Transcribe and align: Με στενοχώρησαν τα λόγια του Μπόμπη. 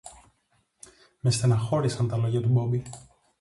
Με 1.19 1.31
στενοχώρησαν 1.31 2.07
τα 2.07 2.17
λόγια 2.17 2.41
του 2.41 2.49
Μπόμπη. 2.49 2.83